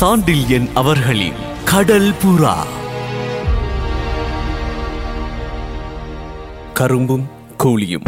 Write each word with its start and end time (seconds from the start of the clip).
சாண்டில்யன் 0.00 0.72
அவர்களின் 0.72 1.34
கடல் 1.64 2.12
புறா. 2.12 2.66
கரும்பும் 6.74 7.26
கூலியும் 7.56 8.06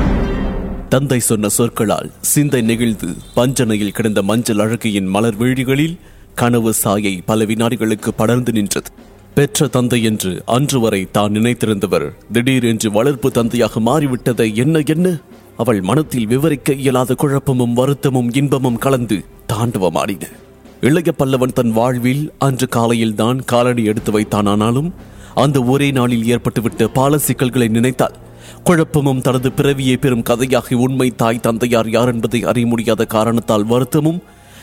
தந்தை 0.88 1.18
சொன்ன 1.18 1.48
சொற்களால் 1.48 2.10
சிந்தை 2.20 2.62
நெகிழ்ந்து 2.62 3.06
பஞ்சனையில் 3.36 3.92
கிடந்த 3.92 4.22
மஞ்சள் 4.22 4.56
அழகியின் 4.56 5.06
மலர் 5.06 5.36
வீழிகளில் 5.36 5.98
கனவு 6.34 6.72
சாயை 6.72 7.22
பல 7.26 7.44
வினாடிகளுக்கு 7.44 8.08
படர்ந்து 8.16 8.52
நின்றது. 8.52 8.90
பெற்ற 9.34 9.66
தந்தை 9.66 10.02
என்று 10.02 10.42
அன்று 10.46 10.80
வரை 10.80 11.08
தான் 11.10 11.32
நினைத்திருந்தவர் 11.32 12.12
திடீரென்று 12.32 12.90
வளர்ப்பு 12.90 13.30
தந்தையாக 13.30 13.80
மாறிவிட்டதை 13.80 14.54
என்ன 14.54 14.78
என்ன? 14.78 15.18
அவள் 15.56 15.80
மனத்தில் 15.80 16.26
விவரிக்க 16.26 16.72
இயலாத 16.72 17.14
குழப்பமும் 17.14 17.72
வருத்தமும் 17.72 18.32
இன்பமும் 18.34 18.78
கலந்து 18.78 19.24
தாண்டவமாடின. 19.52 20.41
இளைய 20.82 21.10
பல்லவன் 21.18 21.52
தன் 21.52 21.72
வாழ்வில் 21.72 22.22
அன்று 22.38 22.68
காலையில் 22.68 23.14
தான் 23.14 23.44
காலடி 23.44 23.84
எடுத்து 23.84 24.12
வைத்தான் 24.12 24.46
ஆனாலும் 24.46 24.94
அந்த 25.34 25.62
ஒரே 25.62 25.90
நாளில் 25.90 26.24
ஏற்பட்டுவிட்ட 26.24 26.84
பால 26.86 27.18
சிக்கல்களை 27.18 27.68
நினைத்தால் 27.68 28.16
குழப்பமும் 28.64 29.20
தனது 29.20 29.52
பிறவியை 29.52 29.96
பெறும் 29.96 30.22
கதையாகி 30.22 30.74
உண்மை 30.74 31.12
தாய் 31.16 31.40
தந்தையார் 31.40 31.88
யார் 31.88 32.08
என்பதை 32.08 32.44
அறிய 32.44 32.66
முடியாத 32.66 33.04
காரணத்தால் 33.04 33.64
வருத்தமும் 33.64 34.20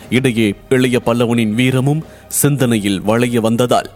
இடையே 0.09 0.55
இளைய 0.69 0.99
பல்லவனின் 1.05 1.53
வீரமும் 1.53 2.03
சிந்தனையில் 2.41 3.01
வளைய 3.01 3.41
வந்ததால் 3.41 3.89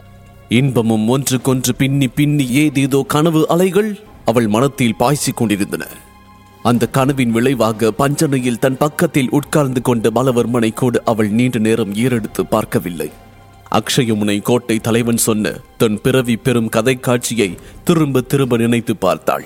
இன்பமும் 0.49 1.07
ஒன்றுக்கொன்று 1.07 1.75
பின்னி 1.75 2.07
பின்னி 2.07 2.47
ஏதேதோ 2.63 3.01
கனவு 3.07 3.47
அலைகள் 3.47 3.91
அவள் 4.25 4.47
மனத்தில் 4.47 4.95
பாய்ச்சிக் 4.95 5.37
கொண்டிருந்தன. 5.37 5.83
அந்த 6.63 6.87
கனவின் 6.87 7.31
விளைவாக 7.31 7.91
பஞ்சனையில் 7.91 8.59
தன் 8.59 8.77
பக்கத்தில் 8.77 9.29
உட்கார்ந்து 9.29 9.81
கொண்ட 9.81 10.09
பலவர்மனை 10.09 10.73
கூட 10.73 11.01
அவள் 11.05 11.29
நீண்ட 11.29 11.59
நேரம் 11.59 11.93
ஈரெடுத்து 11.93 12.41
பார்க்கவில்லை. 12.49 13.11
அக்ஷயமுனை 13.71 14.41
கோட்டை 14.41 14.79
தலைவன் 14.79 15.17
சொன்ன 15.17 15.51
தன் 15.77 16.01
பிறவி 16.01 16.35
பெறும் 16.35 16.69
கதை 16.69 16.99
காட்சியை 16.99 17.57
திரும்ப 17.83 18.21
திரும்ப 18.21 18.57
நினைத்து 18.57 18.95
பார்த்தாள். 18.95 19.45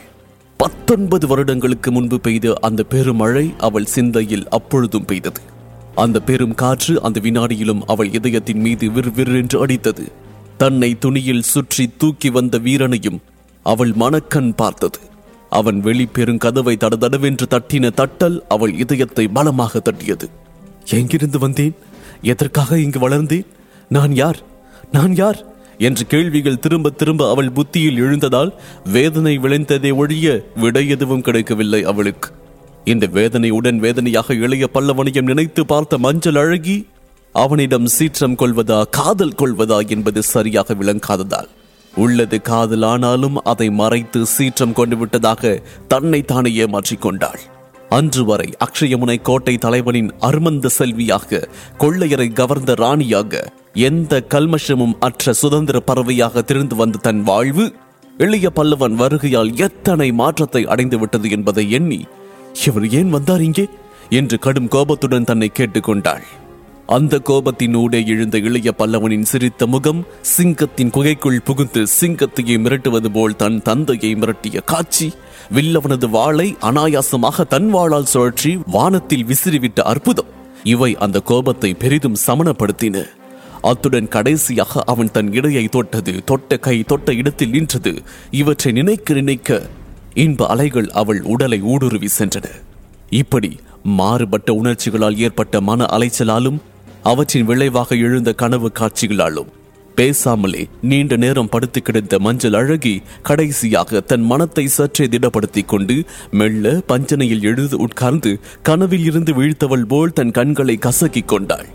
பத்தொன்பது 0.57 1.27
வருடங்களுக்கு 1.27 1.91
முன்பு 1.91 2.19
பெய்த 2.19 2.53
அந்த 2.61 2.83
பெருமழை 2.83 3.53
அவள் 3.57 3.85
சிந்தையில் 3.85 4.47
அப்பொழுதும் 4.49 5.05
பெய்தது. 5.05 5.41
அந்த 5.95 6.19
பெரும் 6.19 6.55
காற்று 6.55 7.01
அந்த 7.01 7.19
வினாடியிலும் 7.19 7.81
அவள் 7.87 8.13
இதயத்தின் 8.13 8.59
மீது 8.59 8.91
விறுவிறென்று 8.91 9.65
அடித்தது. 9.65 10.11
தன்னை 10.57 10.97
துணியில் 10.99 11.41
சுற்றி 11.41 11.89
தூக்கி 11.97 12.29
வந்த 12.29 12.57
வீரனையும் 12.57 13.19
அவள் 13.63 13.91
மணக்கண் 13.91 14.55
பார்த்தது. 14.55 14.99
அவன் 15.49 15.79
வெளி 15.79 16.07
பெருங்கதவை 16.13 16.75
தடதடவென்று 16.77 17.45
தட்டின 17.49 17.89
தட்டல் 17.97 18.39
அவள் 18.47 18.73
இதயத்தை 18.73 19.27
பலமாக 19.27 19.79
தட்டியது. 19.79 20.29
எங்கிருந்து 20.85 21.39
வந்தேன்? 21.39 21.75
எதற்காக 22.21 22.79
இங்கு 22.79 22.99
வளர்ந்தேன்? 22.99 23.45
நான் 23.89 24.15
யார்? 24.15 24.39
நான் 24.91 25.15
யார்? 25.15 25.45
என்ற 25.77 26.03
கேள்விகள் 26.03 26.59
திரும்ப 26.59 26.89
திரும்ப 26.89 27.29
அவள் 27.29 27.51
புத்தியில் 27.51 28.01
எழுந்ததால் 28.01 28.53
வேதனை 28.85 29.37
விளைந்ததை 29.37 29.91
ஒழிய 29.91 30.45
விடை 30.55 30.89
எதுவும் 30.89 31.21
கிடைக்கவில்லை 31.21 31.83
அவளுக்கு. 31.83 32.31
இந்த 32.83 33.05
வேதனையுடன் 33.05 33.79
வேதனையாக 33.79 34.33
இளைய 34.33 34.69
பல்லவனையும் 34.73 35.21
நினைத்து 35.21 35.65
பார்த்த 35.65 35.97
மஞ்சள் 35.97 36.35
அழகி 36.35 36.87
அவனிடம் 37.33 37.85
சீற்றம் 37.85 38.35
கொள்வதா 38.35 38.83
காதல் 38.91 39.35
கொள்வதா 39.37 39.87
என்பது 39.87 40.23
சரியாக 40.23 40.73
விளங்காததால். 40.73 41.47
உள்ளது 41.97 42.41
காதலானாலும் 42.41 43.35
அதை 43.43 43.69
மறைத்து 43.69 44.25
சீற்றம் 44.25 44.73
கொண்டு 44.73 44.97
விட்டதாக 44.97 45.61
தன்னை 45.87 46.21
தானே 46.21 46.51
ஏமாற்றிக் 46.51 47.01
கொண்டாள் 47.01 47.41
அன்று 47.89 48.25
வரை 48.25 48.53
அக்ஷயமுனை 48.59 49.21
கோட்டை 49.21 49.57
தலைவனின் 49.57 50.11
அருமந்த 50.19 50.69
செல்வியாக 50.69 51.47
கொள்ளையரை 51.77 52.33
கவர்ந்த 52.33 52.73
ராணியாக 52.73 53.51
எந்த 53.73 54.23
கல்மஷமும் 54.29 54.95
அற்ற 54.99 55.33
சுதந்திர 55.33 55.79
பறவையாக 55.79 56.41
திரிந்து 56.41 56.75
வந்த 56.75 56.97
தன் 56.97 57.23
வாழ்வு 57.23 57.73
எளிய 58.17 58.49
பல்லவன் 58.55 58.95
வருகையால் 58.95 59.55
எத்தனை 59.55 60.11
மாற்றத்தை 60.11 60.65
அடைந்து 60.65 60.99
விட்டது 60.99 61.29
என்பதை 61.29 61.71
எண்ணி 61.71 62.05
இவர் 62.65 62.89
ஏன் 62.89 63.09
வந்தார் 63.09 63.41
இங்கே? 63.41 63.65
என்று 64.09 64.39
கடும் 64.39 64.67
கோபத்துடன் 64.67 65.23
தன்னை 65.23 65.51
கேட்டுக்கொண்டாள். 65.59 66.25
அந்த 66.87 67.15
கோபத்தினூடே 67.29 67.99
எழுந்த 68.05 68.37
இளைய 68.37 68.73
பல்லவனின் 68.77 69.25
சிரித்த 69.25 69.67
முகம் 69.67 70.05
சிங்கத்தின் 70.21 70.89
குகைக்குள் 70.89 71.41
புகுந்து 71.41 71.81
சிங்கத்தையே 71.99 72.55
மிரட்டுவது 72.57 73.09
போல் 73.13 73.35
தன் 73.35 73.61
தந்தையை 73.61 74.15
மிரட்டிய 74.15 74.63
காட்சி 74.65 75.07
வில்லவனது 75.53 76.09
வாளை 76.09 76.55
அனாயாசமாக 76.61 77.45
தன் 77.47 77.73
வாளால் 77.73 78.09
சுழற்றி 78.13 78.59
வானத்தில் 78.65 79.25
விசிறிவிட்ட 79.25 79.79
அற்புதம். 79.81 80.31
இவை 80.63 80.97
அந்த 80.97 81.19
கோபத்தை 81.19 81.73
பெரிதும் 81.73 82.17
சமணப்படுத்தின. 82.27 83.03
அத்துடன் 83.61 84.07
கடைசியாக 84.07 84.83
அவன் 84.85 85.11
தன் 85.11 85.33
இடையை 85.33 85.65
தொட்டது 85.65 86.23
தொட்ட 86.25 86.57
கை 86.57 86.83
தொட்ட 86.83 87.13
இடத்தில் 87.13 87.49
நின்றது. 87.49 87.93
இவற்றை 88.31 88.71
நினைக்க 88.71 89.13
நினைக்க 89.13 89.61
இன்ப 90.13 90.47
அலைகள் 90.47 90.89
அவள் 90.89 91.21
உடலை 91.21 91.61
ஊடுருவி 91.61 92.09
சென்றன. 92.19 92.47
இப்படி 93.09 93.51
மாறுபட்ட 93.83 94.53
உணர்ச்சிகளால் 94.53 95.17
ஏற்பட்ட 95.17 95.61
மன 95.61 95.85
அலைச்சலாலும் 95.85 96.57
அவற்றின் 97.09 97.47
விளைவாக 97.49 97.95
எழுந்த 98.05 98.29
கனவு 98.33 98.69
காட்சிகளாலும் 98.79 99.49
பேசாமலே 99.97 100.61
நீண்ட 100.89 101.13
நேரம் 101.15 101.49
படுத்து 101.53 101.79
கிடந்த 101.81 102.15
மஞ்சள் 102.19 102.57
அழகி 102.59 102.93
கடைசியாக 103.21 104.01
தன் 104.09 104.25
மனத்தை 104.31 104.65
சற்றே 104.67 105.05
திடப்படுத்தி 105.05 105.61
கொண்டு 105.65 105.95
மெல்ல 106.39 106.73
பஞ்சனையில் 106.87 107.45
எழுது 107.51 107.75
உட்கார்ந்து 107.85 108.31
கனவில் 108.61 109.05
இருந்து 109.09 109.33
வீழ்த்தவள் 109.39 109.85
போல் 109.85 110.15
தன் 110.19 110.31
கண்களை 110.31 110.75
கசக்கிக் 110.77 111.31
கொண்டாள். 111.31 111.67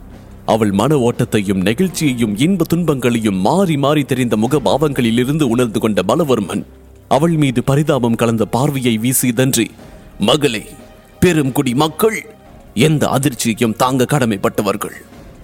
அவள் 0.47 0.73
மன 0.73 0.93
ஓட்டத்தையும் 1.09 1.65
நெகிழ்ச்சியையும் 1.69 2.35
இன்ப 2.47 2.69
துன்பங்களையும் 2.73 3.41
மாறி 3.41 3.77
மாறி 3.77 4.05
தெரிந்த 4.05 4.37
முகபாவங்களில் 4.37 5.21
இருந்து 5.25 5.47
உணர்ந்து 5.49 5.81
கொண்ட 5.81 6.01
பலவர்மன் 6.03 6.65
அவள் 7.11 7.37
மீது 7.37 7.63
பரிதாபம் 7.63 8.19
கலந்த 8.23 8.45
பார்வையை 8.57 8.95
வீசியதன்றி 8.99 9.67
மகளே 10.21 10.65
பெருங்குடி 11.23 11.73
மக்கள்! 11.75 12.19
எந்த 12.83 13.05
அதிர்ச்சியையும் 13.09 13.77
தாங்க 13.77 14.07
கடமைப்பட்டவர்கள்! 14.13 14.97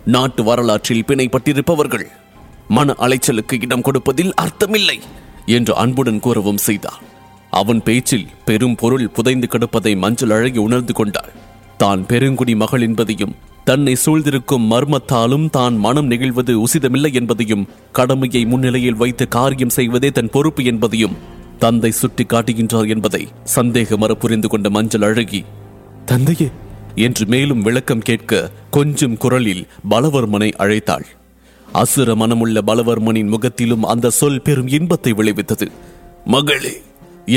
நாட்டு 0.04 0.44
வரலாற்றில் 0.44 1.04
பிணைப்பட்டிருப்பவர்கள் 1.06 2.06
மன 2.68 2.94
அலைச்சலுக்கு 2.98 3.62
இடம் 3.62 3.82
கொடுப்பதில் 3.82 4.32
அர்த்தமில்லை 4.42 4.98
என்று 5.46 5.74
அன்புடன் 5.74 6.20
கூறவும் 6.20 6.56
செய்தார். 6.56 7.00
அவன் 7.50 7.82
பேச்சில் 7.82 8.26
பெரும் 8.44 8.74
பொருள் 8.74 9.08
புதைந்து 9.08 9.46
கிடப்பதை 9.46 9.96
மஞ்சள் 9.96 10.30
அழகி 10.30 10.58
உணர்ந்து 10.58 10.92
கொண்டாள். 10.92 11.32
தான் 11.76 12.06
பெருங்குடி 12.06 12.54
மகள் 12.54 12.82
என்பதையும் 12.82 13.36
தன்னை 13.64 13.94
சூழ்ந்திருக்கும் 13.94 14.72
மர்மத்தாலும் 14.72 15.50
தான் 15.50 15.76
மனம் 15.76 16.10
நெகிழ்வது 16.10 16.52
உசிதமில்லை 16.54 17.12
என்பதையும் 17.12 17.68
கடமையை 17.92 18.44
முன்னிலையில் 18.44 18.96
வைத்து 18.96 19.28
காரியம் 19.28 19.68
செய்வதே 19.68 20.10
தன் 20.10 20.30
பொறுப்பு 20.30 20.64
என்பதையும் 20.64 21.18
தந்தை 21.58 21.90
சுட்டி 21.90 22.24
காட்டுகின்றார் 22.24 22.86
என்பதை 22.86 23.28
சந்தேகமற 23.56 24.12
புரிந்து 24.14 24.48
கொண்ட 24.48 24.70
மஞ்சள் 24.70 25.02
அழகி 25.02 25.44
தந்தையே 26.04 26.48
என்று 26.98 27.24
மேலும் 27.26 27.62
விளக்கம் 27.62 28.06
கேட்க 28.08 28.50
கொஞ்சம் 28.70 29.16
குரலில் 29.16 29.62
பலவர்மனை 29.90 30.50
அழைத்தாள். 30.58 31.06
அசுர 31.72 32.14
மனமுள்ள 32.14 32.58
பலவர்மனின் 32.66 33.32
முகத்திலும் 33.34 33.84
அந்த 33.84 34.10
சொல் 34.10 34.42
பெரும் 34.42 34.68
இன்பத்தை 34.68 35.12
விளைவித்தது. 35.12 35.66
மகளே 36.26 36.74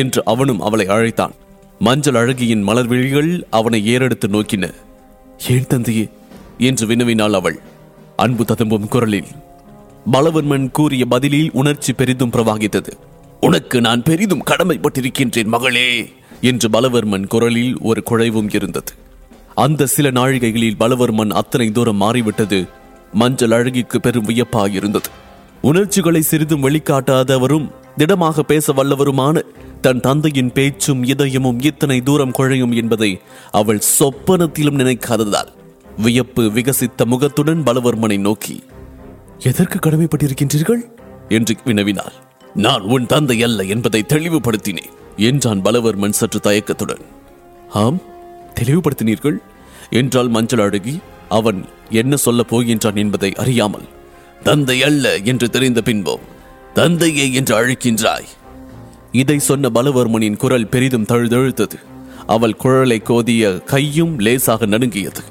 என்று 0.02 0.22
அவனும் 0.26 0.62
அவளை 0.62 0.86
அழைத்தான். 0.88 1.36
மஞ்சள் 1.80 2.14
அழகியின் 2.14 2.64
மலர் 2.64 2.88
விழிகள் 2.88 3.32
அவனை 3.50 3.80
ஏறெடுத்து 3.96 4.28
நோக்கின. 4.28 4.66
ஏன் 5.50 5.68
தந்தையே 5.68 6.06
என்று 6.58 6.88
வினவினாள் 6.88 7.38
அவள். 7.40 7.60
அன்பு 8.16 8.46
ததும்பும் 8.46 8.88
குரலில் 8.88 9.32
பலவர்மன் 10.12 10.68
கூறிய 10.72 11.04
பதிலில் 11.06 11.50
உணர்ச்சி 11.54 11.92
பெரிதும் 11.94 12.32
பிரவாகித்தது. 12.32 12.92
உனக்கு 13.40 13.78
நான் 13.82 14.04
பெரிதும் 14.04 14.48
கடமைப்பட்டிருக்கின்றேன் 14.50 15.54
மகளே 15.56 15.88
என்று 16.42 16.68
பலவர்மன் 16.70 17.26
குரலில் 17.28 17.74
ஒரு 17.82 18.02
குழைவும் 18.10 18.52
இருந்தது. 18.56 18.92
அந்த 19.56 19.86
சில 19.86 20.12
நாழிகைகளில் 20.12 20.76
பலவர்மன் 20.80 21.30
அத்தனை 21.30 21.72
தூரம் 21.72 21.96
மாறிவிட்டது. 21.96 22.68
மஞ்சள் 23.14 23.50
அழகிக்கு 23.50 23.98
பெரும் 23.98 24.26
வியப்பாயிருந்தது. 24.26 25.10
உணர்ச்சிகளை 25.62 26.22
சிறிதும் 26.22 26.64
வெளிக்காட்டாதவரும் 26.64 27.72
திடமாக 27.98 28.44
பேச 28.44 28.74
வல்லவருமான 28.74 29.42
தன் 29.82 30.00
தந்தையின் 30.00 30.52
பேச்சும் 30.52 31.04
இதயமும் 31.04 31.64
இத்தனை 31.64 32.02
தூரம் 32.02 32.32
குழையும் 32.32 32.76
என்பதை 32.76 33.22
அவள் 33.52 33.82
சொப்பனத்திலும் 34.00 34.78
நினைக்காததால் 34.78 35.52
வியப்பு 35.98 36.42
விகசித்த 36.42 37.06
முகத்துடன் 37.06 37.64
பலவர்மனை 37.64 38.20
நோக்கி 38.20 38.64
எதற்கு 39.40 39.90
கடமைப்பட்டிருக்கின்றீர்கள்? 39.90 40.82
என்று 41.30 41.56
வினவினாள். 41.66 42.14
நான் 42.54 42.82
உன் 42.82 43.06
தந்தை 43.06 43.44
அல்ல 43.44 43.64
என்பதை 43.64 44.06
தெளிவுபடுத்தினேன் 44.08 44.92
என்றான் 45.16 45.62
பலவர்மன் 45.62 46.10
சற்று 46.10 46.40
தயக்கத்துடன். 46.40 47.02
ஆம் 47.70 48.02
தெளிவுபடுத்தினீர்கள்? 48.62 49.38
என்றால் 49.90 50.28
மஞ்சள் 50.28 50.60
அழகி. 50.60 51.00
அவன் 51.30 51.66
என்ன 51.90 52.16
சொல்லப் 52.16 52.56
போகின்றான் 52.56 52.96
என்பதை 52.96 53.34
அறியாமல். 53.36 53.88
தந்தை 54.44 54.84
அல்ல 54.84 55.18
என்று 55.18 55.50
தெரிந்த 55.50 55.82
பின்போ 55.86 56.16
தந்தையே 56.74 57.34
என்று 57.34 57.54
அழைக்கின்றாய். 57.60 58.30
இதை 59.12 59.40
சொன்ன 59.40 59.70
பலவர்மனின் 59.70 60.38
குரல் 60.38 60.68
பெரிதும் 60.68 61.06
தழுதழுத்தது. 61.06 61.78
அவள் 62.28 62.56
குழலை 62.56 63.02
கோதிய 63.06 63.64
கையும் 63.64 64.20
லேசாக 64.20 64.66
நடுங்கியது. 64.66 65.24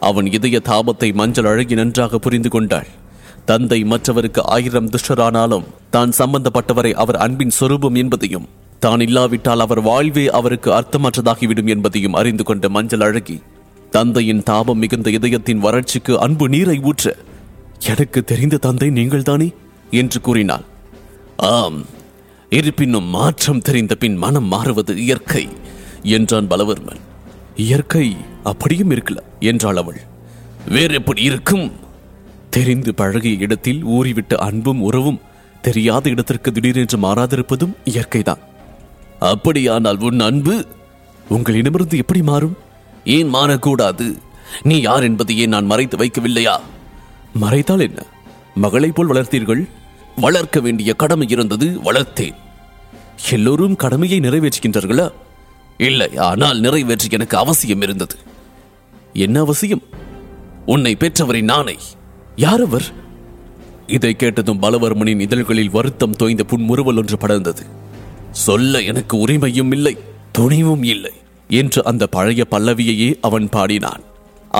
அவன் 0.00 0.32
இதய 0.32 0.60
தாபத்தை 0.64 1.14
மஞ்சள் 1.14 1.44
அழகி 1.44 1.74
நன்றாக 1.74 2.18
புரிந்து 2.18 2.48
கொண்டாள். 2.48 2.86
தந்தை 3.44 3.84
மற்றவருக்கு 3.84 4.46
ஆயிரம் 4.46 4.90
துஷ்டரானாலும் 4.90 5.64
தான் 5.90 6.12
சம்பந்தப்பட்டவரை 6.18 6.92
அவர் 6.92 7.16
அன்பின் 7.16 7.50
சொரூபம் 7.50 7.94
என்பதையும் 7.94 8.48
தான் 8.82 9.00
இல்லாவிட்டால் 9.00 9.60
அவர் 9.60 9.80
வாழ்வே 9.80 10.24
அவருக்கு 10.28 10.70
அர்த்தமற்றதாகிவிடும் 10.70 11.68
என்பதையும் 11.68 12.12
அறிந்து 12.12 12.44
கொண்ட 12.44 12.68
மஞ்சள் 12.68 13.00
அழகி 13.00 13.36
தந்தையின் 13.90 14.42
தாபம் 14.42 14.78
மிகுந்த 14.78 15.10
இதயத்தின் 15.10 15.62
வறட்சிக்கு 15.64 16.14
அன்பு 16.16 16.48
நீரை 16.48 16.76
ஊற்ற 16.78 17.12
எனக்கு 17.86 18.24
தெரிந்த 18.24 18.56
தந்தை 18.56 18.90
நீங்கள்தானே? 18.90 19.48
என்று 19.90 20.20
கூறினாள். 20.20 20.64
ஆம் 21.36 21.84
இருப்பினும் 22.50 23.08
மாற்றம் 23.08 23.60
தெரிந்த 23.60 23.94
பின் 23.94 24.16
மனம் 24.16 24.44
மாறுவது 24.44 24.96
இயற்கை 24.96 25.48
என்றான் 26.02 26.48
பலவர்மன். 26.48 27.02
இயற்கை 27.56 28.16
அப்படியும் 28.42 28.90
இருக்கல 28.90 29.16
என்றாள் 29.40 29.76
அவள். 29.76 30.00
வேற 30.68 30.94
எப்படி 30.94 31.22
இருக்கும்? 31.22 31.72
தெரிந்து 32.50 32.94
பழகிய 32.94 33.34
இடத்தில் 33.34 33.84
ஊறிவிட்ட 33.84 34.34
அன்பும் 34.34 34.82
உறவும் 34.82 35.20
தெரியாத 35.62 36.10
இடத்திற்கு 36.10 36.52
திடீரென்று 36.52 36.98
மாறாதிருப்பதும் 36.98 37.76
இயற்கைதான். 37.84 38.42
அப்படியானால் 39.22 39.98
உன் 39.98 40.20
அன்பு 40.20 40.66
உங்களிடமிருந்து 41.28 41.96
எப்படி 41.96 42.22
மாறும்? 42.22 42.56
ஏன் 43.04 43.34
மாறக்கூடாது? 43.34 44.18
நீ 44.62 44.80
யார் 44.80 45.02
என்பதையே 45.02 45.46
நான் 45.46 45.64
மறைத்து 45.64 45.96
வைக்கவில்லையா? 45.96 46.60
மறைத்தால் 47.40 47.80
என்ன? 47.80 48.02
மகளைப் 48.54 48.94
போல் 48.94 49.08
வளர்த்தீர்கள்? 49.08 49.68
வளர்க்க 50.16 50.60
வேண்டிய 50.60 50.94
கடமை 50.94 51.28
இருந்தது 51.28 51.66
வளர்த்தேன். 51.66 52.34
எல்லோரும் 53.30 53.76
கடமையை 53.76 54.20
நிறைவேற்றுகின்றார்களா? 54.20 55.12
இல்லை 55.78 56.16
ஆனால் 56.16 56.60
நிறைவேற்ற 56.60 57.06
எனக்கு 57.10 57.36
அவசியம் 57.36 57.80
இருந்தது. 57.80 58.16
என்ன 59.12 59.40
அவசியம்? 59.40 59.82
உன்னை 60.66 60.96
பெற்றவரின் 60.96 61.48
நானை 61.48 61.78
யார் 62.36 62.64
அவர்? 62.64 62.84
இதை 63.86 64.16
கேட்டதும் 64.16 64.62
பலவர்மனின் 64.62 65.20
இதழ்களில் 65.20 65.70
வருத்தம் 65.70 66.16
தோய்ந்த 66.16 66.44
புன்முறுவல் 66.44 66.96
ஒன்று 66.96 67.16
படர்ந்தது. 67.16 67.80
சொல்ல 68.46 68.80
எனக்கு 68.90 69.14
உரிமையும் 69.24 69.72
இல்லை 69.76 69.94
துணிவும் 70.32 70.84
இல்லை 70.92 71.12
என்று 71.50 71.80
அந்த 71.90 72.04
பழைய 72.06 72.42
பல்லவியையே 72.50 73.08
அவன் 73.20 73.46
பாடினான். 73.48 74.02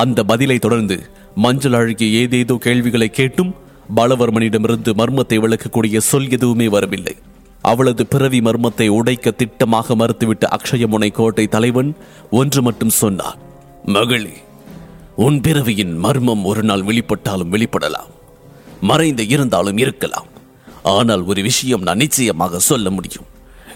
அந்த 0.01 0.19
பதிலை 0.31 0.57
தொடர்ந்து 0.59 0.97
மஞ்சள் 1.35 1.77
அழகிய 1.79 2.19
ஏதேதோ 2.21 2.55
கேள்விகளை 2.65 3.09
கேட்டும் 3.09 3.51
பாலவர்மனிடமிருந்து 3.95 4.91
மர்மத்தை 4.99 5.37
விளக்கக்கூடிய 5.43 5.97
சொல் 6.09 6.29
எதுவுமே 6.29 6.67
வரவில்லை. 6.67 7.15
அவளது 7.61 8.03
பிறவி 8.13 8.39
மர்மத்தை 8.41 8.87
உடைக்க 8.99 9.33
திட்டமாக 9.41 9.95
மறுத்துவிட்ட 10.01 10.45
அக்ஷயமுனை 10.57 11.09
கோட்டை 11.11 11.45
தலைவன் 11.47 11.91
ஒன்று 12.39 12.61
மட்டும் 12.61 12.93
சொன்னான் 13.01 13.41
மகளே 13.97 14.35
உன் 15.25 15.37
பிறவியின் 15.41 15.93
மர்மம் 16.05 16.43
ஒரு 16.51 16.63
நாள் 16.63 16.87
வெளிப்பட்டாலும் 16.89 17.53
வெளிப்படலாம் 17.55 18.11
மறைந்து 18.81 19.23
இருந்தாலும் 19.27 19.77
இருக்கலாம். 19.77 20.29
ஆனால் 20.83 21.23
ஒரு 21.23 21.41
விஷயம் 21.41 21.85
நான் 21.87 22.01
நிச்சயமாக 22.03 22.59
சொல்ல 22.69 22.89
முடியும். 22.89 23.27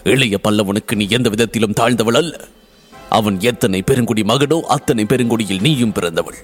இளைய 0.04 0.38
பல்லவனுக்கு 0.48 0.94
நீ 0.94 1.06
எந்த 1.08 1.28
விதத்திலும் 1.28 1.76
தாழ்ந்தவள் 1.80 2.16
அல்ல. 2.16 2.40
அவன் 3.08 3.40
எத்தனை 3.40 3.82
பெருங்குடி 3.82 4.22
மகனோ 4.22 4.60
அத்தனை 4.60 5.04
பெருங்குடியில் 5.04 5.60
நீயும் 5.60 5.92
பிறந்தவள். 5.92 6.38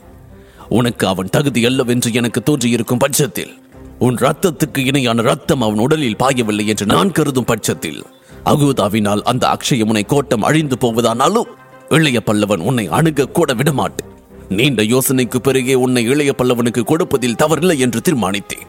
உனக்கு 0.68 1.06
அவன் 1.06 1.30
தகுதி 1.30 1.66
அல்லவென்று 1.66 2.12
எனக்கு 2.12 2.42
தோன்றியிருக்கும் 2.42 2.98
பட்சத்தில் 2.98 3.52
உன் 3.98 4.14
ரத்தத்துக்கு 4.14 4.78
இணையான 4.78 5.22
ரத்தம் 5.22 5.60
அவன் 5.60 5.78
உடலில் 5.78 6.16
பாயவில்லை 6.16 6.66
என்று 6.66 6.86
நான் 6.86 7.12
கருதும் 7.12 7.44
பட்சத்தில் 7.44 8.04
அகுதாவினால் 8.44 9.22
அந்த 9.22 9.44
அக்ஷயமுனை 9.46 10.06
கோட்டம் 10.06 10.42
அழிந்து 10.42 10.76
போவதானாலும் 10.80 11.50
இளைய 11.88 12.20
பல்லவன் 12.26 12.60
உன்னை 12.60 12.88
அணுக 12.88 13.28
கூட 13.28 13.54
விடமாட்டேன். 13.54 14.08
நீண்ட 14.48 14.82
யோசனைக்கு 14.82 15.36
பிறகே 15.36 15.74
உன்னை 15.74 16.04
இளைய 16.04 16.34
பல்லவனுக்கு 16.38 16.82
கொடுப்பதில் 16.82 17.34
தவறில்லை 17.34 17.78
என்று 17.78 18.00
தீர்மானித்தேன். 18.00 18.68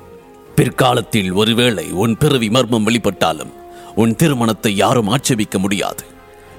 பிற்காலத்தில் 0.56 1.32
ஒருவேளை 1.32 1.92
உன் 1.92 2.18
பிறவி 2.18 2.50
மர்மம் 2.50 2.88
வெளிப்பட்டாலும் 2.88 3.54
உன் 3.96 4.16
திருமணத்தை 4.16 4.76
யாரும் 4.76 5.08
ஆட்சேபிக்க 5.08 5.60
முடியாது. 5.60 6.04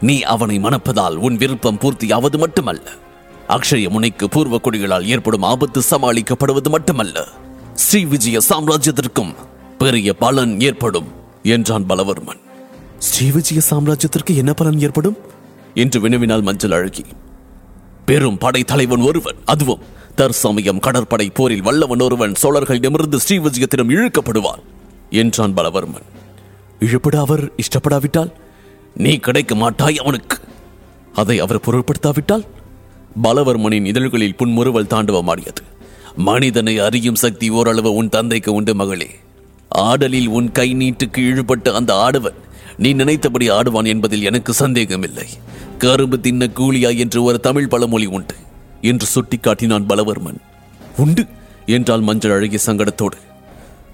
நீ 0.01 0.23
அவனை 0.23 0.59
மணப்பதால் 0.59 1.17
உன் 1.17 1.37
விருப்பம் 1.37 1.79
பூர்த்தியாவது 1.79 2.39
மட்டுமல்ல. 2.39 2.87
அக்ஷய 3.49 3.89
முனைக்கு 3.89 4.29
பூர்வ 4.29 4.61
கொடிகளால் 4.63 5.07
ஏற்படும் 5.07 5.43
ஆபத்து 5.43 5.83
சமாளிக்கப்படுவது 5.91 6.69
மட்டுமல்ல. 6.69 7.29
ஸ்ரீ 7.75 8.05
விஜய 8.05 8.39
சாம்ராஜ்யத்திற்கும் 8.49 9.35
பெரிய 9.79 10.13
பலன் 10.13 10.61
ஏற்படும் 10.61 11.09
என்றான் 11.43 11.87
பலவர்மன். 11.87 12.41
ஸ்ரீ 12.99 13.31
விஜய 13.31 13.61
சாம்ராஜ்யத்திற்கு 13.71 14.37
என்ன 14.37 14.53
பலன் 14.53 14.81
ஏற்படும்? 14.81 15.17
என்று 15.75 16.01
வினவினால் 16.01 16.43
மஞ்சள் 16.43 16.71
அழகி. 16.71 17.05
பெரும் 18.05 18.39
படை 18.39 18.65
தலைவன் 18.65 19.01
ஒருவன் 19.01 19.37
அதுவும் 19.45 19.81
தற்சமயம் 20.15 20.79
கடற்படை 20.79 21.31
போரில் 21.31 21.63
வல்லவன் 21.63 22.01
ஒருவன் 22.01 22.33
சோழர்களிடமிருந்து 22.43 23.19
ஸ்ரீவிஜயத்திடம் 23.29 23.91
இழுக்கப்படுவான் 23.91 24.63
என்றான் 25.11 25.55
பலவர்மன். 25.55 26.16
இழுப்பட 26.81 27.19
அவர் 27.19 27.51
இஷ்டப்படாவிட்டால்? 27.57 28.33
நீ 28.97 29.17
கிடைக்க 29.17 29.55
மாட்டாய் 29.55 29.97
அவனுக்கு. 29.97 30.39
அதை 31.15 31.39
அவர் 31.39 31.61
பொருட்படுத்தாவிட்டால் 31.61 32.47
பலவர்மனின் 33.23 33.87
இதழ்களில் 33.87 34.35
புன்முறுவல் 34.35 34.85
தாண்டவமாடியது. 34.85 35.65
மனிதனை 36.17 36.79
அறியும் 36.79 37.15
சக்தி 37.15 37.51
ஓரளவு 37.51 37.95
உன் 37.95 38.09
தந்தைக்கு 38.09 38.53
உண்டு 38.53 38.75
மகளே. 38.75 39.11
ஆடலில் 39.69 40.29
உன் 40.29 40.53
கை 40.53 40.75
நீட்டுக்கு 40.75 41.17
இழுபட்ட 41.17 41.73
அந்த 41.73 41.95
ஆடவன் 41.95 42.35
நீ 42.77 42.93
நினைத்தபடி 42.93 43.51
ஆடுவான் 43.51 43.85
என்பதில் 43.85 44.23
எனக்கு 44.23 44.53
சந்தேகமில்லை. 44.53 45.27
கரும்பு 45.79 46.21
தின்ன 46.21 46.47
கூலியா 46.47 46.99
என்று 46.99 47.23
ஒரு 47.23 47.41
தமிழ் 47.41 47.69
பழமொழி 47.69 48.07
உண்டு 48.07 48.35
என்று 48.81 49.07
சுட்டிக்காட்டினான் 49.15 49.87
பலவர்மன். 49.89 50.37
உண்டு 50.97 51.27
என்றால் 51.67 52.01
மஞ்சள் 52.01 52.33
அழகிய 52.33 52.59
சங்கடத்தோடு. 52.67 53.19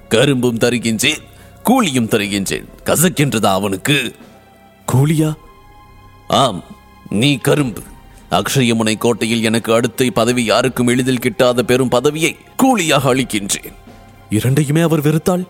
கரும்பும் 0.08 0.58
தருகின்றேன். 0.58 1.22
கூலியும் 1.64 2.08
தருகின்றேன். 2.08 2.64
கசக்கின்றதா 2.84 3.46
அவனுக்கு? 3.46 4.14
கூலியா? 4.92 5.34
ஆம் 6.28 6.64
நீ 7.08 7.36
கரும்பு. 7.36 7.80
அக்ஷயமுனை 8.30 8.98
கோட்டையில் 8.98 9.42
எனக்கு 9.42 9.72
அடுத்த 9.72 10.10
பதவி 10.14 10.44
யாருக்கும் 10.44 10.86
எளிதில் 10.86 11.18
கிட்டாத 11.18 11.62
பெரும் 11.62 11.88
பதவியை 11.88 12.36
கூலியாக 12.56 13.14
அளிக்கின்றேன். 13.14 13.72
இரண்டையுமே 14.30 14.80
அவர் 14.80 15.00
வெறுத்தாள் 15.00 15.46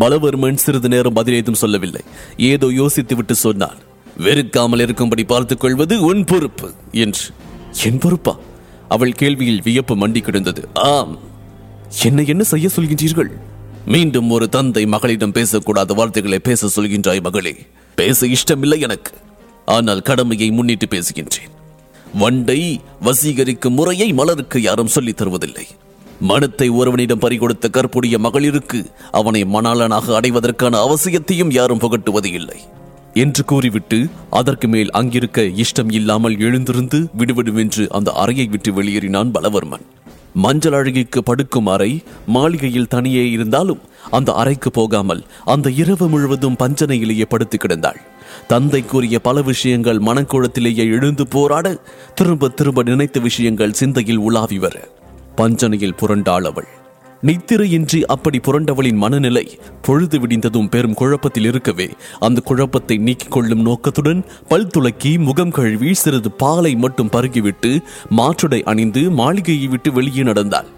பலவர்மன் 0.00 0.54
சிறிது 0.54 0.88
நேரம் 0.88 1.12
பதில் 1.12 1.34
ஏதும் 1.34 1.54
சொல்லவில்லை. 1.54 2.00
ஏதோ 2.36 2.66
யோசித்துவிட்டு 2.66 3.32
சொன்னான். 3.32 3.76
வெறுக்காமல் 4.16 4.80
இருக்கும்படி 4.80 5.24
பார்த்துக் 5.24 5.60
கொள்வது 5.60 6.00
உன் 6.00 6.24
பொறுப்பு 6.24 6.72
என்று. 6.92 7.20
என் 7.84 7.98
பொறுப்பா? 7.98 8.36
அவள் 8.88 9.10
கேள்வியில் 9.10 9.62
வியப்பு 9.62 9.96
மண்டி 9.96 10.20
கிடந்தது. 10.20 10.68
ஆம். 10.74 11.18
என்ன 12.02 12.22
என்ன 12.22 12.42
செய்ய 12.42 12.68
சொல்கின்றீர்கள்? 12.76 13.28
மீண்டும் 13.88 14.30
ஒரு 14.30 14.48
தந்தை 14.48 14.86
மகளிடம் 14.86 15.32
பேசக்கூடாத 15.32 15.94
வார்த்தைகளை 15.94 16.38
பேச 16.38 16.82
சொல்கின்றாய் 16.82 17.22
மகளே. 17.22 17.56
பேச 17.94 18.26
இஷ்டமில்லை 18.26 18.80
எனக்கு. 18.80 19.12
ஆனால் 19.66 20.02
கடமையை 20.02 20.50
முன்னிட்டு 20.50 20.86
பேசுகின்றேன். 20.86 21.50
வண்டை 22.20 22.80
வசீகரிக்கும் 23.02 23.70
முறையை 23.70 24.12
மலருக்கு 24.12 24.60
யாரும் 24.60 24.86
சொல்லித் 24.86 25.22
தருவதில்லை. 25.22 25.66
மனத்தை 26.20 26.68
ஒருவனிடம் 26.68 27.18
பறிகொடுத்த 27.18 27.68
கற்புடைய 27.68 28.18
மகளிருக்கு 28.18 28.84
அவனை 29.10 29.44
மணாளனாக 29.44 30.14
அடைவதற்கான 30.14 30.78
அவசியத்தையும் 30.84 31.52
யாரும் 31.52 31.78
புகட்டுவது 31.78 32.32
இல்லை. 32.32 32.60
என்று 33.14 33.44
கூறிவிட்டு 33.44 34.08
அதற்கு 34.30 34.68
மேல் 34.68 34.90
அங்கிருக்க 34.90 35.42
இஷ்டம் 35.42 35.92
இல்லாமல் 35.92 36.38
எழுந்திருந்து 36.38 37.08
விடுவிடுவென்று 37.18 37.88
அந்த 37.88 38.12
அறையை 38.12 38.46
விட்டு 38.46 38.82
வெளியேறினான் 38.82 39.30
பலவர்மன். 39.34 39.86
மஞ்சள் 40.38 40.72
அழகிக்கு 40.72 41.22
படுக்கும் 41.22 41.66
அறை 41.66 42.02
மாளிகையில் 42.26 42.86
தனியே 42.86 43.30
இருந்தாலும் 43.30 43.80
அந்த 44.10 44.32
அறைக்கு 44.32 44.70
போகாமல் 44.70 45.22
அந்த 45.44 45.70
இரவு 45.70 46.08
முழுவதும் 46.08 46.56
பஞ்சனையிலேயே 46.58 47.24
படுத்து 47.28 47.56
கிடந்தாள். 47.56 48.00
தந்தை 48.46 48.84
கூறிய 48.84 49.18
பல 49.18 49.42
விஷயங்கள் 49.42 49.98
மனக்குளத்திலேயே 49.98 50.86
எழுந்து 50.96 51.26
போராட 51.26 51.76
திரும்ப 52.14 52.48
திரும்ப 52.48 52.82
நினைத்த 52.82 53.20
விஷயங்கள் 53.20 53.72
சிந்தையில் 53.72 54.16
உலாவி 54.16 54.58
வர. 54.58 54.88
பஞ்சனையில் 55.36 55.98
புரண்டாள் 56.00 56.46
அவள். 56.46 56.68
நித்திரையின்றி 57.22 58.00
அப்படி 58.14 58.38
புரண்டவளின் 58.38 58.98
மனநிலை 59.02 59.44
பொழுது 59.82 60.16
விடிந்ததும் 60.20 60.68
பெரும் 60.68 60.94
குழப்பத்தில் 60.94 61.44
இருக்கவே 61.44 61.86
அந்த 62.20 62.40
குழப்பத்தை 62.40 62.96
நீக்கிக் 62.96 63.30
கொள்ளும் 63.30 63.62
நோக்கத்துடன் 63.62 64.20
பல் 64.48 64.66
துளக்கி 64.66 65.12
முகம் 65.18 65.50
கழுவி 65.50 65.90
சிறிது 65.94 66.30
பாலை 66.42 66.72
மட்டும் 66.74 67.10
பருகிவிட்டு 67.14 67.70
மாற்றுடை 68.18 68.60
அணிந்து 68.62 69.02
மாளிகையை 69.10 69.68
விட்டு 69.68 69.92
வெளியே 69.92 70.22
நடந்தாள். 70.22 70.68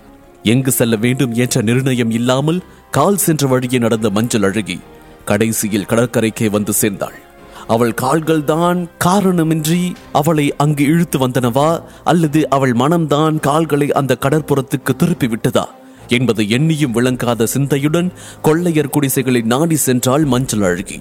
எங்கு 0.42 0.72
செல்ல 0.72 0.96
வேண்டும் 0.96 1.34
என்ற 1.44 1.62
நிர்ணயம் 1.62 2.14
இல்லாமல் 2.18 2.60
கால் 2.90 3.20
சென்ற 3.24 3.46
வழியே 3.46 3.78
நடந்த 3.78 4.10
மஞ்சள் 4.10 4.46
அழகி 4.48 4.78
கடைசியில் 5.24 5.88
கடற்கரைக்கே 5.90 6.48
வந்து 6.50 6.72
சேர்ந்தாள். 6.72 7.18
அவள் 7.66 7.92
கால்கள் 7.94 8.44
தான் 8.44 8.78
காரணமின்றி 9.04 9.82
அவளை 10.12 10.46
அங்கு 10.56 10.84
இழுத்து 10.84 11.18
வந்தனவா 11.18 11.68
அல்லது 12.04 12.40
அவள் 12.48 12.72
மனம்தான் 12.72 13.36
கால்களை 13.48 13.90
அந்த 13.92 14.16
கடற்புறத்துக்கு 14.24 14.94
திருப்பி 14.96 15.26
விட்டதா? 15.26 15.66
என்பது 16.10 16.42
எண்ணியும் 16.56 16.90
விளங்காத 16.90 17.46
சிந்தையுடன் 17.54 18.08
கொள்ளையர் 18.42 18.90
குடிசைகளை 18.90 19.42
நாடி 19.42 19.76
சென்றாள் 19.86 20.24
மஞ்சள் 20.24 20.62
அழகி. 20.62 20.98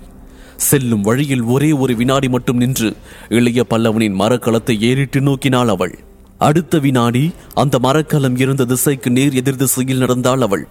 செல்லும் 0.55 1.01
வழியில் 1.01 1.43
ஒரே 1.43 1.71
ஒரு 1.71 1.95
வினாடி 1.95 2.29
மட்டும் 2.29 2.57
நின்று 2.57 2.89
இளைய 3.29 3.65
பல்லவனின் 3.69 4.19
மரக்கலத்தை 4.21 4.75
ஏறிட்டு 4.81 5.19
நோக்கினாள் 5.19 5.67
அவள். 5.67 5.95
அடுத்த 6.37 6.79
வினாடி 6.79 7.31
அந்த 7.53 7.79
மரக்கலம் 7.79 8.37
இருந்த 8.37 8.65
திசைக்கு 8.65 9.09
நேர் 9.11 9.33
எதிர் 9.33 9.55
திசையில் 9.55 9.97
நடந்தாள் 9.97 10.41
அவள். 10.41 10.67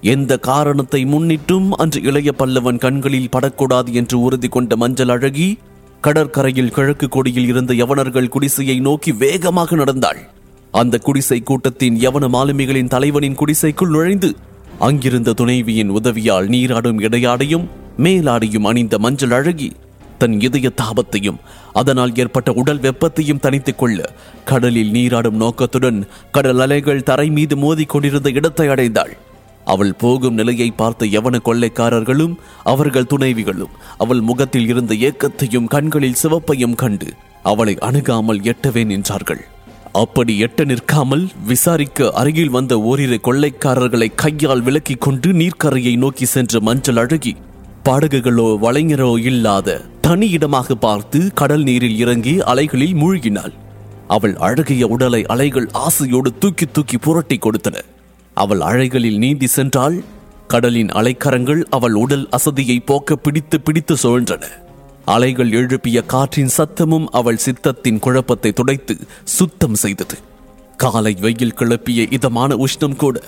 எந்த 0.00 0.32
காரணத்தை 0.38 1.04
முன்னிட்டும் 1.04 1.68
அன்று 1.70 2.02
இளைய 2.02 2.32
பல்லவன் 2.38 2.78
கண்களில் 2.78 3.30
படக்கூடாது 3.30 3.92
என்று 3.92 4.20
உறுதி 4.20 4.48
கொண்ட 4.48 4.76
மஞ்சள் 4.76 5.08
அழகி 5.08 5.58
கடற்கரையில் 6.00 6.70
கிழக்கு 6.70 7.08
கொடியில் 7.08 7.48
இருந்த 7.48 7.74
யவனர்கள் 7.74 8.28
குடிசையை 8.28 8.80
நோக்கி 8.80 9.12
வேகமாக 9.12 9.76
நடந்தாள். 9.76 10.20
அந்த 10.72 10.98
குடிசை 10.98 11.42
கூட்டத்தின் 11.42 11.96
யவன 11.96 12.24
மாலுமிகளின் 12.28 12.88
தலைவனின் 12.88 13.34
குடிசைக்குள் 13.34 13.88
நுழைந்து 13.88 14.30
அங்கிருந்த 14.78 15.32
துணைவியின் 15.32 15.90
உதவியால் 15.90 16.48
நீராடும் 16.48 16.98
இடையாடையும் 16.98 17.68
மேலாடையும் 17.98 18.64
அணிந்த 18.64 18.98
மஞ்சள் 18.98 19.30
அழகி 19.30 19.70
தன் 20.18 20.40
இதய 20.40 20.68
தாபத்தையும் 20.80 21.40
அதனால் 21.72 22.14
ஏற்பட்ட 22.14 22.52
உடல் 22.52 22.78
வெப்பத்தையும் 22.78 23.42
தணித்துக் 23.42 23.76
கொள்ள 23.76 24.08
கடலில் 24.44 24.90
நீராடும் 24.90 25.36
நோக்கத்துடன் 25.36 26.06
கடல் 26.30 26.58
அலைகள் 26.58 27.02
தரை 27.02 27.30
மீது 27.30 27.56
மோதி 27.56 27.84
கொண்டிருந்த 27.84 28.30
இடத்தை 28.30 28.68
அடைந்தாள். 28.68 29.12
அவள் 29.64 29.94
போகும் 29.94 30.34
நிலையை 30.34 30.70
பார்த்த 30.70 31.06
யவன 31.06 31.36
கொள்ளைக்காரர்களும் 31.44 32.34
அவர்கள் 32.64 33.10
துணைவிகளும் 33.10 33.76
அவள் 33.96 34.20
முகத்தில் 34.20 34.68
இருந்த 34.68 34.94
ஏக்கத்தையும் 34.94 35.64
கண்களில் 35.64 36.20
சிவப்பையும் 36.22 36.74
கண்டு 36.74 37.08
அவளை 37.42 37.76
அணுகாமல் 37.78 38.40
எட்டவே 38.40 38.84
நின்றார்கள். 38.84 39.42
அப்படி 39.92 40.42
எட்ட 40.42 40.64
நிற்காமல் 40.64 41.28
விசாரிக்க 41.46 42.10
அருகில் 42.10 42.48
வந்த 42.48 42.80
ஓரிரு 42.80 43.20
கொள்ளைக்காரர்களை 43.22 44.14
கையால் 44.14 44.62
விலக்கிக் 44.62 44.98
கொண்டு 44.98 45.32
நீர்க்கரையை 45.32 45.96
நோக்கி 45.96 46.24
சென்ற 46.24 46.60
மஞ்சள் 46.60 46.96
அழகி 46.96 47.36
படகுகளோ 47.84 48.58
வளைஞரோ 48.58 49.18
இல்லாத 49.18 49.80
தனி 50.00 50.30
இடமாக 50.30 50.74
பார்த்து 50.74 51.30
கடல் 51.34 51.62
நீரில் 51.62 51.98
இறங்கி 51.98 52.40
அலைகளில் 52.40 52.94
மூழ்கினாள். 52.94 53.52
அவள் 54.06 54.36
அழகிய 54.36 54.86
உடலை 54.86 55.26
அலைகள் 55.26 55.68
ஆசையோடு 55.72 56.38
தூக்கி 56.38 56.66
தூக்கி 56.66 56.98
புரட்டி 56.98 57.38
கொடுத்தன. 57.38 57.76
அவள் 58.34 58.60
அலைகளில் 58.60 59.18
நீந்தி 59.18 59.46
சென்றால் 59.46 60.02
கடலின் 60.46 60.88
அலைக்கரங்கள் 60.88 61.62
அவள் 61.70 61.94
உடல் 61.94 62.28
அசதியை 62.28 62.80
போக்க 62.84 63.16
பிடித்து 63.16 63.60
பிடித்து 63.60 63.96
சுழன்றன 64.02 64.67
அலைகள் 65.12 65.52
எழுப்பிய 65.52 65.98
காற்றின் 66.02 66.50
சத்தமும் 66.56 67.06
அவள் 67.10 67.38
சித்தத்தின் 67.44 67.98
குழப்பத்தை 67.98 68.50
துடைத்து 68.52 68.94
சுத்தம் 69.24 69.74
செய்தது. 69.74 70.16
காலை 70.76 71.12
வெயில் 71.20 71.54
கிளப்பிய 71.54 72.00
இதமான 72.10 72.56
உஷ்ணம் 72.56 72.96
கூட 72.96 73.22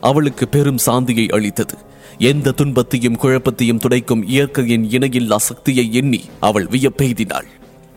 அவளுக்கு 0.00 0.48
பெரும் 0.48 0.80
சாந்தியை 0.86 1.26
அளித்தது. 1.28 1.76
எந்த 2.18 2.50
துன்பத்தையும் 2.50 3.18
குழப்பத்தையும் 3.22 3.82
துடைக்கும் 3.86 4.22
இயற்கையின் 4.26 4.86
இணையில்லா 4.90 5.36
சக்தியை 5.36 5.92
எண்ணி 5.92 6.20
அவள் 6.40 6.66
வியப்பெய்தினாள். 6.66 7.48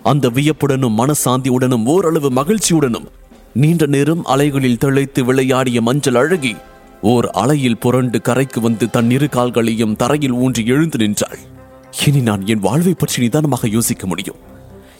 அந்த 0.04 0.30
வியப்புடனும் 0.30 1.00
மனசாந்தியுடனும் 1.02 1.86
ஓரளவு 1.86 2.32
மகிழ்ச்சியுடனும் 2.32 3.08
நீண்ட 3.54 3.86
நேரம் 3.86 4.26
அலைகளில் 4.26 4.78
திளைத்து 4.78 5.24
விளையாடிய 5.26 5.82
மஞ்சள் 5.82 6.16
அழகி 6.16 6.56
ஓர் 7.02 7.30
அலையில் 7.44 7.80
புரண்டு 7.80 8.22
கரைக்கு 8.22 8.62
வந்து 8.62 8.90
தன் 8.90 9.12
இரு 9.12 9.30
கால்களையும் 9.30 9.96
தரையில் 9.96 10.38
ஊன்றி 10.44 10.66
எழுந்து 10.66 10.98
நின்றாள். 10.98 11.40
இனி 11.92 12.20
நான் 12.20 12.48
என் 12.48 12.60
வாழ்வை 12.60 12.94
பற்றி 12.94 13.22
நிதானமாக 13.22 13.68
யோசிக்க 13.68 14.08
முடியும். 14.08 14.36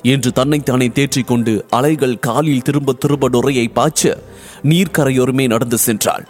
என்று 0.02 0.32
தன்னைத்தானே 0.32 0.88
தேற்றிக் 0.88 1.28
கொண்டு 1.28 1.66
அலைகள் 1.70 2.20
காலில் 2.20 2.62
திரும்ப 2.62 2.94
திரும்ப 2.94 3.30
நுரையை 3.30 3.68
பாய்ச்ச 3.70 4.18
நீர்க்கரையோருமே 4.64 5.48
நடந்து 5.48 5.78
சென்றாள். 5.86 6.26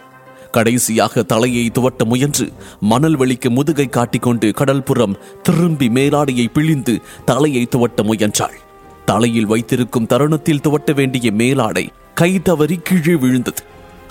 கடைசியாக 0.52 1.22
தலையை 1.22 1.70
துவட்ட 1.70 2.04
முயன்று 2.04 2.52
மணல் 2.80 3.16
வெளிக்கு 3.16 3.50
முதுகை 3.50 3.88
காட்டிக்கொண்டு 3.88 4.52
கடல்புறம் 4.56 5.18
திரும்பி 5.42 5.88
மேலாடையை 5.88 6.46
பிழிந்து 6.52 7.00
தலையை 7.24 7.68
துவட்ட 7.70 8.02
முயன்றாள். 8.02 8.58
தலையில் 9.04 9.46
வைத்திருக்கும் 9.46 10.06
தருணத்தில் 10.06 10.60
துவட்ட 10.60 10.94
வேண்டிய 10.94 11.30
மேலாடை 11.30 11.88
கை 12.14 12.42
தவறி 12.42 12.76
கீழே 12.76 13.14
விழுந்தது. 13.14 13.62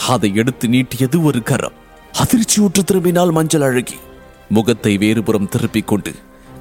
அதை 0.08 0.36
எடுத்து 0.36 0.68
நீட்டியது 0.68 1.24
ஒரு 1.24 1.44
கரம். 1.44 1.78
அதிர்ச்சியுற்று 2.14 2.84
திரும்பினால் 2.84 3.32
மஞ்சள் 3.32 3.62
அழகி. 3.62 3.96
முகத்தை 4.50 4.98
வேறுபுறம் 4.98 5.48
திருப்பிக் 5.48 5.88
கொண்டு 5.88 6.14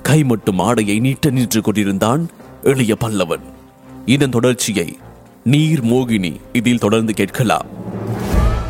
கை 0.09 0.25
மட்டும் 0.25 0.59
ஆடையை 0.59 0.99
நீட்ட 0.99 1.31
நின்று 1.31 1.61
கொண்டிருந்தான் 1.61 2.29
எளிய 2.63 2.97
பல்லவன். 3.01 3.43
இதன் 4.07 4.31
தொடர்ச்சியை 4.31 4.99
நீர் 5.45 5.85
மோகினி 5.85 6.41
இதில் 6.53 6.79
தொடர்ந்து 6.79 7.15
கேட்கலாம். 7.15 7.67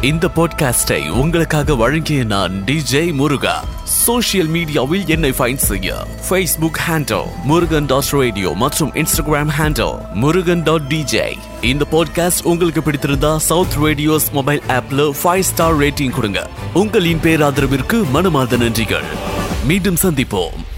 இந்த 0.01 0.29
பாட்காஸ்டை 0.37 1.09
உங்களுக்காக 1.09 1.75
வழங்கிய 1.75 2.25
நான் 2.25 2.63
டிஜே 2.67 3.13
முருகா. 3.13 3.65
சோஷியல் 3.85 4.49
மீடியாவில் 4.49 5.07
என்னை 5.07 5.31
ஃபைன் 5.31 5.55
செய்ய 5.55 6.07
Facebook 6.29 6.81
handle 6.89 7.23
Murugan 7.45 7.87
dot 7.87 8.11
radio 8.11 8.51
மற்றும் 8.51 8.93
Instagram 8.93 9.51
handle 9.59 10.13
Murugan 10.15 10.63
dot 10.63 10.83
DJ 10.83 11.37
இந்த 11.65 11.87
பாட்காஸ்ட் 11.93 12.45
உங்களுக்கு 12.45 12.81
பிடித்திருந்தா 12.81 13.37
சவுத் 13.37 13.77
ரேடியோஸ் 13.83 14.33
மொபைல் 14.33 14.63
ஆப்ல 14.69 15.13
ஃபைவ் 15.23 15.41
ஸ்டார் 15.41 15.77
ரேட்டிங் 15.77 16.11
கொடுங்க. 16.11 16.51
உங்களின் 16.75 17.19
பேராதரவிற்கு 17.19 18.11
மனமார்ந்த 18.11 18.57
நன்றிகள். 18.57 19.09
மீண்டும் 19.67 19.97
சந்திப்போம். 20.03 20.78